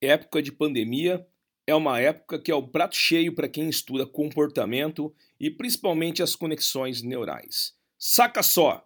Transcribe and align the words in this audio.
época 0.00 0.42
de 0.42 0.50
pandemia 0.50 1.26
é 1.66 1.74
uma 1.74 2.00
época 2.00 2.38
que 2.38 2.50
é 2.50 2.54
o 2.54 2.66
prato 2.66 2.96
cheio 2.96 3.34
para 3.34 3.48
quem 3.48 3.68
estuda 3.68 4.06
comportamento 4.06 5.14
e 5.38 5.50
principalmente 5.50 6.22
as 6.22 6.34
conexões 6.34 7.02
neurais. 7.02 7.74
Saca 7.98 8.42
só! 8.42 8.84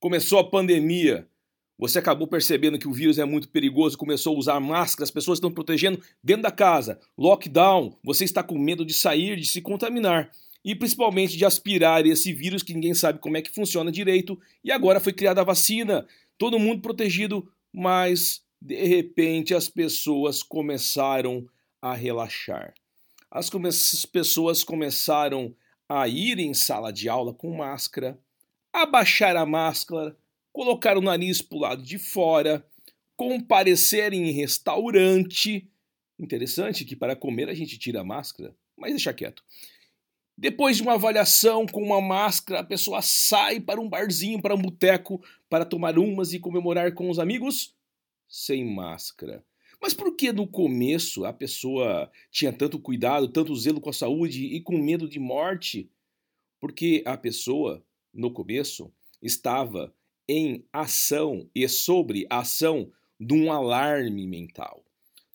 Começou 0.00 0.40
a 0.40 0.50
pandemia, 0.50 1.28
você 1.78 1.98
acabou 1.98 2.26
percebendo 2.26 2.78
que 2.78 2.88
o 2.88 2.92
vírus 2.92 3.18
é 3.18 3.24
muito 3.24 3.48
perigoso, 3.48 3.96
começou 3.96 4.34
a 4.34 4.38
usar 4.38 4.60
máscara, 4.60 5.04
as 5.04 5.10
pessoas 5.10 5.36
estão 5.36 5.52
protegendo 5.52 6.02
dentro 6.22 6.42
da 6.42 6.50
casa. 6.50 7.00
Lockdown, 7.16 7.96
você 8.02 8.24
está 8.24 8.42
com 8.42 8.58
medo 8.58 8.84
de 8.84 8.94
sair, 8.94 9.36
de 9.36 9.46
se 9.46 9.60
contaminar 9.60 10.30
e 10.64 10.74
principalmente 10.74 11.36
de 11.36 11.44
aspirar 11.44 12.06
esse 12.06 12.32
vírus 12.32 12.62
que 12.62 12.74
ninguém 12.74 12.94
sabe 12.94 13.18
como 13.18 13.36
é 13.36 13.42
que 13.42 13.50
funciona 13.50 13.92
direito. 13.92 14.38
E 14.62 14.70
agora 14.70 15.00
foi 15.00 15.12
criada 15.12 15.40
a 15.40 15.44
vacina, 15.44 16.06
todo 16.38 16.58
mundo 16.58 16.82
protegido, 16.82 17.48
mas 17.72 18.42
de 18.64 18.86
repente 18.86 19.54
as 19.54 19.68
pessoas 19.68 20.40
começaram 20.40 21.44
a 21.80 21.94
relaxar. 21.94 22.72
As 23.28 23.50
pessoas 24.06 24.62
começaram 24.62 25.52
a 25.88 26.06
ir 26.06 26.38
em 26.38 26.54
sala 26.54 26.92
de 26.92 27.08
aula 27.08 27.34
com 27.34 27.56
máscara, 27.56 28.16
abaixar 28.72 29.36
a 29.36 29.44
máscara, 29.44 30.16
colocar 30.52 30.96
o 30.96 31.00
nariz 31.00 31.42
para 31.42 31.58
o 31.58 31.60
lado 31.60 31.82
de 31.82 31.98
fora, 31.98 32.64
comparecer 33.16 34.12
em 34.12 34.30
restaurante. 34.30 35.68
Interessante 36.16 36.84
que 36.84 36.94
para 36.94 37.16
comer 37.16 37.48
a 37.48 37.54
gente 37.54 37.76
tira 37.76 38.02
a 38.02 38.04
máscara, 38.04 38.54
mas 38.76 38.92
deixa 38.92 39.12
quieto. 39.12 39.42
Depois 40.38 40.76
de 40.76 40.84
uma 40.84 40.94
avaliação 40.94 41.66
com 41.66 41.82
uma 41.82 42.00
máscara, 42.00 42.60
a 42.60 42.64
pessoa 42.64 43.02
sai 43.02 43.58
para 43.58 43.80
um 43.80 43.88
barzinho, 43.88 44.40
para 44.40 44.54
um 44.54 44.62
boteco, 44.62 45.20
para 45.50 45.64
tomar 45.64 45.98
umas 45.98 46.32
e 46.32 46.38
comemorar 46.38 46.94
com 46.94 47.10
os 47.10 47.18
amigos 47.18 47.74
sem 48.32 48.64
máscara. 48.64 49.44
Mas 49.78 49.92
por 49.92 50.16
que 50.16 50.32
no 50.32 50.46
começo 50.46 51.26
a 51.26 51.32
pessoa 51.32 52.10
tinha 52.30 52.52
tanto 52.52 52.78
cuidado, 52.78 53.28
tanto 53.28 53.54
zelo 53.54 53.80
com 53.80 53.90
a 53.90 53.92
saúde 53.92 54.46
e 54.46 54.60
com 54.60 54.78
medo 54.78 55.06
de 55.06 55.18
morte? 55.18 55.90
Porque 56.58 57.02
a 57.04 57.16
pessoa, 57.16 57.84
no 58.14 58.32
começo, 58.32 58.90
estava 59.20 59.94
em 60.26 60.64
ação 60.72 61.50
e 61.54 61.68
sobre 61.68 62.26
a 62.30 62.38
ação 62.38 62.90
de 63.20 63.34
um 63.34 63.52
alarme 63.52 64.26
mental. 64.26 64.82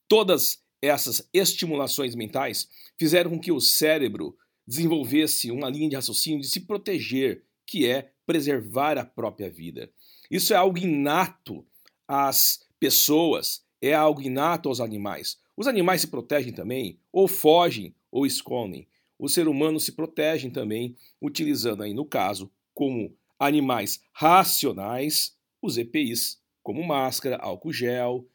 Todas 0.07 0.63
essas 0.81 1.29
estimulações 1.31 2.15
mentais 2.15 2.67
fizeram 2.97 3.31
com 3.31 3.39
que 3.39 3.51
o 3.51 3.59
cérebro 3.59 4.35
desenvolvesse 4.65 5.51
uma 5.51 5.69
linha 5.69 5.89
de 5.89 5.95
raciocínio 5.95 6.41
de 6.41 6.47
se 6.47 6.61
proteger, 6.61 7.43
que 7.65 7.85
é 7.85 8.11
preservar 8.25 8.97
a 8.97 9.05
própria 9.05 9.49
vida. 9.49 9.91
Isso 10.31 10.53
é 10.53 10.57
algo 10.57 10.77
inato 10.77 11.65
às 12.07 12.66
pessoas, 12.79 13.63
é 13.81 13.93
algo 13.93 14.21
inato 14.21 14.69
aos 14.69 14.79
animais. 14.79 15.37
Os 15.55 15.67
animais 15.67 16.01
se 16.01 16.07
protegem 16.07 16.53
também, 16.53 16.99
ou 17.11 17.27
fogem, 17.27 17.95
ou 18.11 18.25
escondem. 18.25 18.87
O 19.19 19.27
ser 19.27 19.47
humano 19.47 19.79
se 19.79 19.93
protege 19.93 20.49
também, 20.49 20.95
utilizando 21.21 21.83
aí, 21.83 21.93
no 21.93 22.05
caso, 22.05 22.51
como 22.73 23.15
animais 23.39 24.01
racionais, 24.13 25.35
os 25.61 25.77
EPIs, 25.77 26.39
como 26.61 26.83
máscara, 26.83 27.37
álcool 27.37 27.73
gel, 27.73 28.27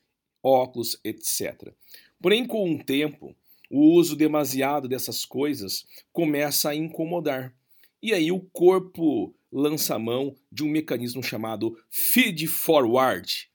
óculos, 0.43 0.99
etc. 1.05 1.73
Porém, 2.21 2.47
com 2.47 2.75
o 2.75 2.83
tempo, 2.83 3.37
o 3.71 3.93
uso 3.95 4.17
demasiado 4.17 4.89
dessas 4.89 5.25
coisas 5.25 5.87
começa 6.13 6.71
a 6.71 6.75
incomodar. 6.75 7.55
E 8.03 8.13
aí 8.13 8.33
o 8.33 8.41
corpo 8.41 9.35
lança 9.51 9.99
mão 9.99 10.35
de 10.51 10.65
um 10.65 10.69
mecanismo 10.69 11.23
chamado 11.23 11.79
feed 11.89 12.47
forward, 12.49 13.49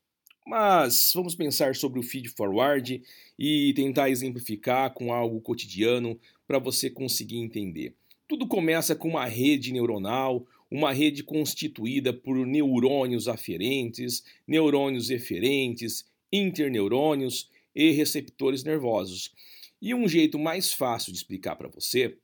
mas 0.48 1.12
vamos 1.14 1.36
pensar 1.36 1.76
sobre 1.76 2.00
o 2.00 2.04
feed 2.04 2.30
forward 2.30 3.04
e 3.38 3.74
tentar 3.74 4.10
exemplificar 4.10 4.94
com 4.94 5.12
algo 5.12 5.42
cotidiano 5.42 6.18
para 6.48 6.58
você 6.58 6.90
conseguir 6.90 7.38
entender. 7.38 7.94
Tudo 8.30 8.48
começa 8.48 8.96
com 8.96 9.10
uma 9.10 9.26
rede 9.26 9.74
neuronal, 9.74 10.48
uma 10.72 10.94
rede 10.94 11.22
constituída 11.22 12.14
por 12.14 12.46
neurônios 12.46 13.28
aferentes, 13.28 14.24
neurônios 14.48 15.10
eferentes, 15.10 16.06
interneurônios 16.32 17.50
e 17.76 17.92
receptores 17.92 18.64
nervosos. 18.64 19.34
E 19.82 19.94
um 19.94 20.08
jeito 20.08 20.40
mais 20.40 20.72
fácil 20.72 21.12
de 21.12 21.18
explicar 21.18 21.58
para 21.58 21.68
você 21.68 22.18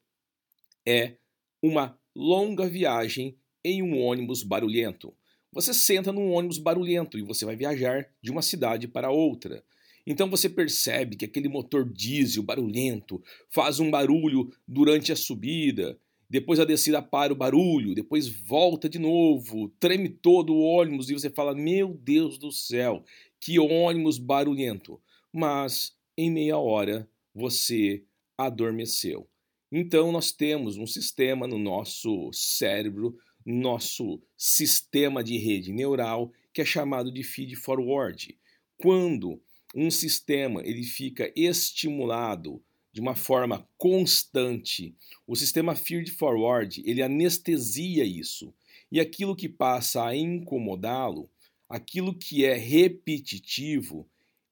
é 0.86 1.18
uma 1.62 2.00
longa 2.16 2.68
viagem 2.70 3.36
em 3.64 3.84
um 3.84 4.02
ônibus 4.02 4.44
barulhento. 4.44 5.14
Você 5.54 5.74
senta 5.74 6.12
num 6.12 6.32
ônibus 6.32 6.58
barulhento 6.58 7.18
e 7.18 7.22
você 7.22 7.46
vai 7.46 7.56
viajar 7.56 8.10
de 8.22 8.32
uma 8.32 8.42
cidade 8.42 8.88
para 8.88 9.12
outra. 9.12 9.64
Então 10.06 10.30
você 10.30 10.50
percebe 10.50 11.16
que 11.16 11.26
aquele 11.26 11.48
motor 11.48 11.88
diesel 11.88 12.44
barulhento 12.44 13.22
faz 13.50 13.80
um 13.80 13.90
barulho 13.90 14.52
durante 14.68 15.12
a 15.12 15.16
subida, 15.16 15.98
depois 16.28 16.60
a 16.60 16.66
descida 16.66 17.02
para 17.02 17.32
o 17.32 17.36
barulho, 17.36 17.94
depois 17.94 18.28
volta 18.28 18.90
de 18.90 18.98
novo, 18.98 19.70
treme 19.80 20.10
todo 20.10 20.54
o 20.54 20.62
ônibus 20.62 21.10
e 21.10 21.14
você 21.14 21.30
fala: 21.30 21.54
Meu 21.54 21.94
Deus 21.94 22.40
do 22.40 22.52
céu, 22.52 23.04
que 23.40 23.60
ônibus 23.60 24.18
barulhento! 24.18 25.00
Mas 25.32 25.96
em 26.18 26.32
meia 26.32 26.58
hora 26.58 27.08
você 27.34 28.04
adormeceu. 28.38 29.28
Então 29.72 30.12
nós 30.12 30.32
temos 30.32 30.78
um 30.78 30.86
sistema 30.86 31.48
no 31.48 31.58
nosso 31.58 32.32
cérebro 32.34 33.18
nosso 33.46 34.22
sistema 34.38 35.24
de 35.24 35.38
rede 35.38 35.72
neural, 35.72 36.32
que 36.54 36.62
é 36.62 36.66
chamado 36.66 37.12
de 37.12 37.24
feed 37.24 37.56
forward. 37.56 38.38
Quando 38.78 39.42
um 39.76 39.90
sistema 39.90 40.62
ele 40.64 40.84
fica 40.84 41.32
estimulado 41.36 42.62
de 42.92 43.02
uma 43.02 43.16
forma 43.16 43.68
constante, 43.78 44.96
o 45.26 45.36
sistema 45.36 45.76
feed 45.76 46.12
forward 46.12 46.84
ele 46.86 47.02
anestesia 47.02 48.06
isso. 48.06 48.54
E 48.92 49.00
aquilo 49.00 49.36
que 49.36 49.50
passa 49.50 50.06
a 50.06 50.16
incomodá-lo, 50.16 51.30
aquilo 51.68 52.14
que 52.14 52.46
é 52.46 52.54
repetitivo, 52.54 54.08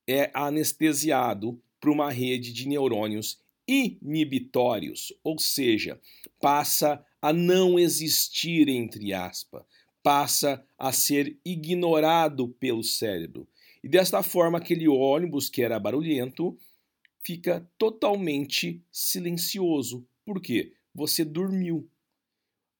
é 0.07 0.31
anestesiado 0.33 1.61
para 1.79 1.91
uma 1.91 2.11
rede 2.11 2.51
de 2.51 2.67
neurônios 2.67 3.39
inibitórios, 3.67 5.13
ou 5.23 5.37
seja, 5.37 5.99
passa 6.39 7.05
a 7.21 7.31
não 7.31 7.77
existir, 7.77 8.67
entre 8.67 9.13
aspas, 9.13 9.63
passa 10.01 10.65
a 10.77 10.91
ser 10.91 11.37
ignorado 11.45 12.49
pelo 12.59 12.83
cérebro. 12.83 13.47
E 13.83 13.87
desta 13.87 14.23
forma, 14.23 14.57
aquele 14.57 14.87
ônibus 14.87 15.49
que 15.49 15.61
era 15.61 15.79
barulhento 15.79 16.57
fica 17.23 17.67
totalmente 17.77 18.81
silencioso. 18.91 20.05
Por 20.25 20.41
quê? 20.41 20.73
Você 20.93 21.23
dormiu. 21.23 21.87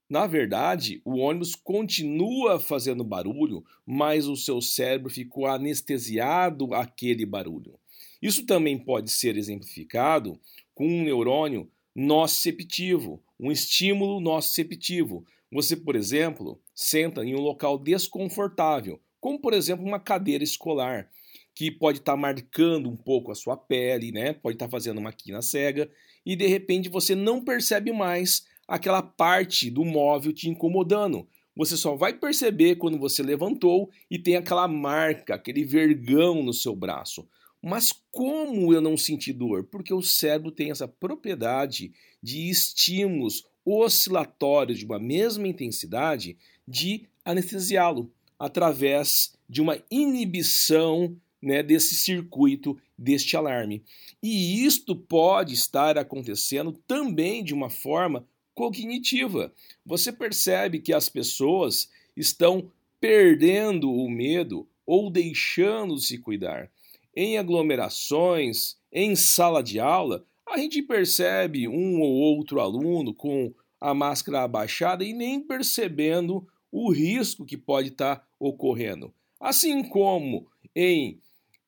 Na 0.10 0.28
verdade, 0.28 1.02
o 1.06 1.18
ônibus 1.20 1.56
continua 1.56 2.60
fazendo 2.60 3.04
barulho, 3.04 3.64
mas 3.86 4.28
o 4.28 4.36
seu 4.36 4.60
cérebro 4.60 5.10
ficou 5.10 5.48
anestesiado 5.48 6.74
àquele 6.74 7.26
barulho. 7.26 7.80
Isso 8.22 8.46
também 8.46 8.78
pode 8.78 9.10
ser 9.10 9.38
exemplificado 9.38 10.38
com 10.76 10.86
um 10.86 11.04
neurônio 11.04 11.70
nociceptivo, 11.96 13.22
um 13.40 13.52
estímulo 13.52 14.20
nociceptivo. 14.20 15.26
Você, 15.52 15.76
por 15.76 15.96
exemplo, 15.96 16.60
senta 16.74 17.24
em 17.24 17.36
um 17.36 17.42
local 17.42 17.78
desconfortável, 17.78 19.00
como 19.20 19.40
por 19.40 19.54
exemplo 19.54 19.86
uma 19.86 20.00
cadeira 20.00 20.44
escolar, 20.44 21.10
que 21.54 21.70
pode 21.70 22.00
estar 22.00 22.14
tá 22.14 22.18
marcando 22.18 22.90
um 22.90 22.96
pouco 22.96 23.32
a 23.32 23.36
sua 23.36 23.58
pele, 23.58 24.12
né? 24.12 24.34
Pode 24.34 24.56
estar 24.56 24.68
tá 24.68 24.72
fazendo 24.72 25.00
uma 25.00 25.12
quina 25.12 25.42
cega 25.42 25.90
e 26.26 26.36
de 26.36 26.48
repente 26.48 26.90
você 26.90 27.16
não 27.16 27.44
percebe 27.44 27.92
mais 27.92 28.46
aquela 28.68 29.02
parte 29.02 29.70
do 29.70 29.84
móvel 29.84 30.32
te 30.32 30.50
incomodando. 30.50 31.28
Você 31.56 31.76
só 31.76 31.96
vai 31.96 32.14
perceber 32.14 32.76
quando 32.76 32.98
você 32.98 33.22
levantou 33.22 33.90
e 34.10 34.18
tem 34.18 34.38
aquela 34.38 34.68
marca, 34.68 35.36
aquele 35.36 35.66
vergão 35.66 36.42
no 36.42 36.54
seu 36.54 36.76
braço. 36.76 37.28
Mas 37.62 37.94
como 38.12 38.74
eu 38.74 38.82
não 38.82 38.98
senti 38.98 39.32
dor? 39.32 39.64
Porque 39.66 39.94
o 39.94 40.02
cérebro 40.02 40.52
tem 40.52 40.72
essa 40.72 40.88
propriedade 40.88 41.94
de 42.22 42.50
estímulos 42.50 43.46
oscilatórios 43.64 44.80
de 44.80 44.86
uma 44.86 45.00
mesma 45.00 45.48
intensidade 45.48 46.38
de 46.68 47.06
anestesiá-lo 47.24 48.12
através 48.40 49.34
de 49.48 49.62
uma 49.62 49.78
inibição 49.92 51.16
né, 51.40 51.62
desse 51.62 51.94
circuito, 51.94 52.78
deste 52.98 53.38
alarme. 53.38 53.84
E 54.22 54.66
isto 54.66 54.96
pode 54.96 55.54
estar 55.54 55.98
acontecendo 55.98 56.72
também 56.88 57.44
de 57.44 57.54
uma 57.54 57.70
forma 57.70 58.26
cognitiva. 58.56 59.54
Você 59.86 60.12
percebe 60.12 60.80
que 60.80 60.94
as 60.94 61.10
pessoas 61.10 61.90
estão 62.18 62.72
perdendo 63.00 63.92
o 63.92 64.10
medo 64.10 64.68
ou 64.86 65.10
deixando 65.12 65.96
de 65.96 66.04
se 66.04 66.18
cuidar 66.18 66.72
em 67.16 67.38
aglomerações, 67.38 68.76
em 68.92 69.16
sala 69.16 69.62
de 69.62 69.80
aula, 69.80 70.26
a 70.48 70.58
gente 70.58 70.82
percebe 70.82 71.68
um 71.68 72.02
ou 72.02 72.12
outro 72.12 72.60
aluno 72.60 73.14
com 73.14 73.54
a 73.80 73.94
máscara 73.94 74.44
abaixada 74.44 75.04
e 75.04 75.14
nem 75.14 75.40
percebendo 75.42 76.48
o 76.72 76.92
risco 76.92 77.46
que 77.46 77.58
pode 77.58 77.90
estar 77.90 78.26
ocorrendo. 78.40 79.14
Assim 79.40 79.84
como 79.84 80.48
em 80.76 81.20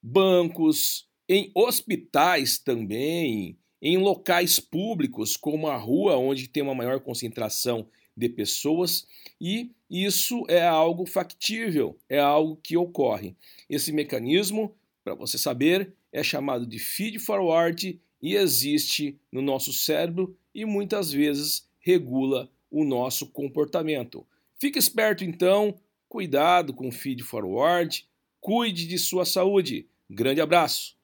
bancos, 0.01 1.07
em 1.27 1.51
hospitais 1.55 2.57
também, 2.57 3.57
em 3.81 3.97
locais 3.97 4.59
públicos, 4.59 5.35
como 5.35 5.67
a 5.67 5.75
rua, 5.75 6.17
onde 6.17 6.47
tem 6.47 6.63
uma 6.63 6.75
maior 6.75 6.99
concentração 6.99 7.87
de 8.15 8.29
pessoas, 8.29 9.07
e 9.41 9.71
isso 9.89 10.43
é 10.47 10.65
algo 10.65 11.05
factível, 11.05 11.97
é 12.07 12.19
algo 12.19 12.57
que 12.57 12.77
ocorre. 12.77 13.35
Esse 13.69 13.91
mecanismo, 13.91 14.75
para 15.03 15.13
você 15.13 15.37
saber, 15.37 15.93
é 16.11 16.23
chamado 16.23 16.65
de 16.65 16.79
feed 16.79 17.19
forward 17.19 17.99
e 18.21 18.35
existe 18.35 19.17
no 19.31 19.41
nosso 19.41 19.73
cérebro 19.73 20.35
e 20.55 20.65
muitas 20.65 21.11
vezes 21.11 21.67
regula 21.79 22.49
o 22.71 22.83
nosso 22.83 23.27
comportamento. 23.27 24.25
Fique 24.57 24.79
esperto 24.79 25.23
então, 25.23 25.75
cuidado 26.07 26.73
com 26.73 26.87
o 26.87 26.91
feed 26.91 27.21
forward, 27.23 28.07
cuide 28.39 28.87
de 28.87 28.97
sua 28.97 29.25
saúde. 29.25 29.87
Grande 30.09 30.39
abraço! 30.39 30.95